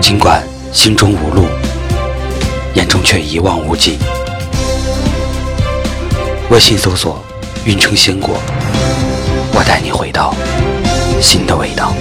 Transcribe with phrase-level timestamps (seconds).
[0.00, 1.46] 尽管心中无路，
[2.74, 3.96] 眼中却一望无际。
[6.50, 7.22] 微信搜索
[7.64, 8.34] “运城鲜果”，
[9.54, 10.34] 我带你回到
[11.20, 11.94] 新的味道。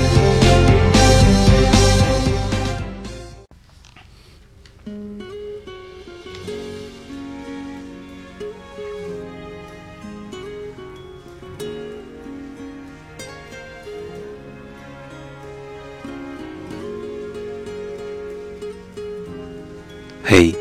[20.32, 20.54] 嘿，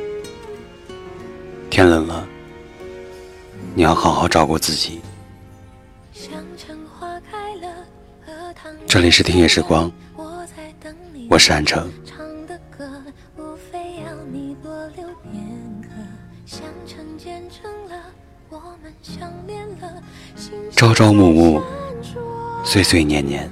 [1.68, 2.26] 天冷了，
[3.74, 4.98] 你要好好照顾自己。
[8.86, 9.92] 这里是听夜时光，
[11.28, 11.86] 我是安城。
[20.74, 21.62] 朝朝暮暮，
[22.64, 23.50] 岁岁年年，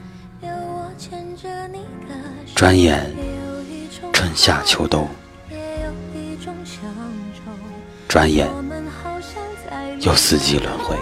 [2.55, 3.15] 转眼
[4.15, 5.07] 春夏秋冬。
[8.17, 8.49] 转眼
[10.01, 10.97] 又四季轮回，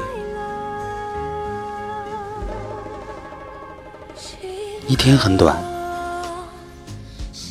[4.89, 5.57] 一天很短，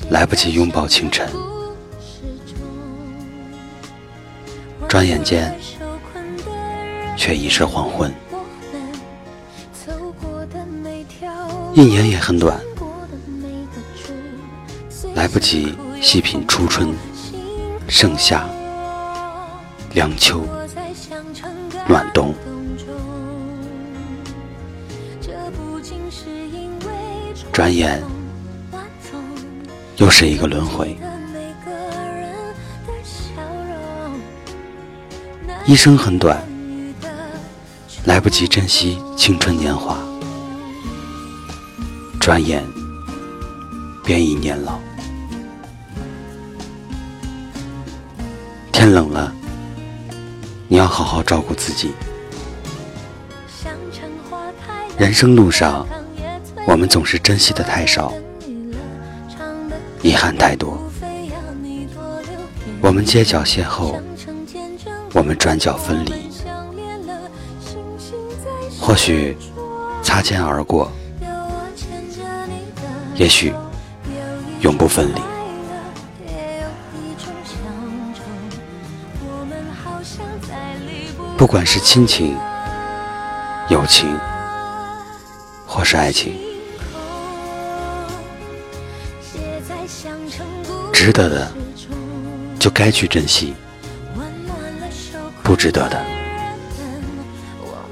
[0.10, 1.26] 来不及拥抱清晨。
[4.90, 5.58] 转眼间，
[7.16, 8.14] 却已是黄昏。
[11.74, 12.60] 一年也很短，
[15.16, 16.94] 来不及细品初春、
[17.88, 18.46] 盛夏。
[19.94, 20.44] 凉秋，
[21.88, 22.34] 暖冬，
[27.52, 28.02] 转眼
[29.98, 30.98] 又是一个轮回。
[35.68, 36.42] 一生很短，
[38.06, 40.00] 来不及珍惜青春年华，
[42.20, 42.64] 转眼
[44.04, 44.80] 便已年老。
[48.72, 49.32] 天冷了。
[50.68, 51.94] 你要好好照顾自己。
[54.98, 55.88] 人生路上，
[56.68, 58.14] 我们总是珍惜的太少，
[60.02, 60.78] 遗憾太多。
[62.82, 64.00] 我们街角邂逅，
[65.14, 66.30] 我们转角分离。
[68.80, 69.38] 或许
[70.02, 70.92] 擦肩而过，
[73.16, 73.54] 也许
[74.62, 75.33] 永不分离。
[81.36, 82.38] 不管是亲情、
[83.70, 84.18] 友情，
[85.68, 86.38] 或是爱情，
[90.94, 91.52] 值得的
[92.58, 93.54] 就该去珍惜，
[95.44, 96.02] 不值得的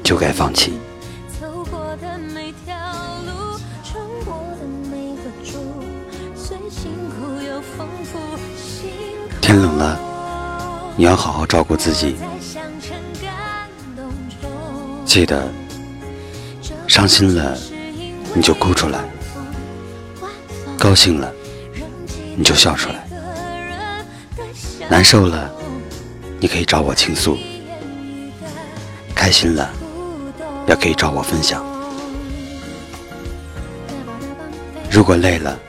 [0.01, 0.79] 就该放弃。
[9.41, 9.99] 天冷了，
[10.95, 12.15] 你要好好照顾自己。
[15.11, 15.45] 记得，
[16.87, 17.57] 伤心了
[18.33, 18.97] 你就哭出来，
[20.79, 21.29] 高兴了
[22.37, 23.05] 你就笑出来，
[24.89, 25.51] 难受了
[26.39, 27.37] 你可以找我倾诉，
[29.13, 29.69] 开心了
[30.65, 31.61] 也可以找我分享。
[34.89, 35.59] 如果累了，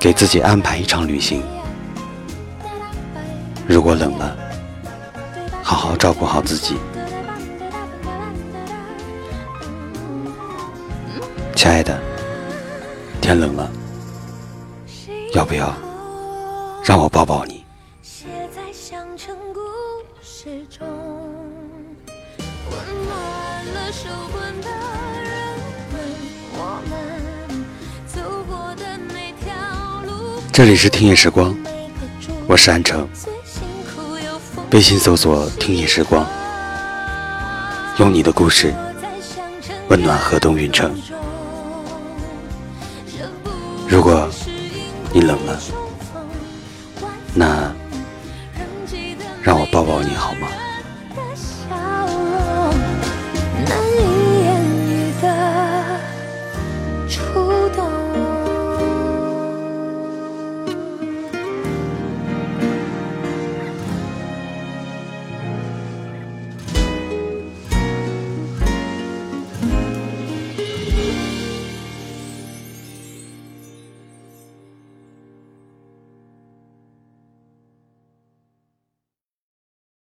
[0.00, 1.42] 给自己安排一场旅行；
[3.66, 4.34] 如果冷了，
[5.62, 6.74] 好好照顾好自己。
[11.68, 12.00] 亲爱的，
[13.20, 13.70] 天冷了，
[15.34, 15.70] 要不要
[16.82, 17.62] 让我抱抱你？
[30.50, 31.54] 这里是听夜时光，
[32.46, 33.06] 我是安城。
[34.70, 36.26] 微信搜索“听夜时光”，
[38.00, 38.74] 用你的故事
[39.90, 40.98] 温暖河东运城。
[43.90, 44.28] 如果
[45.12, 45.58] 你冷了，
[47.34, 47.72] 那
[49.42, 50.48] 让我抱抱你好吗？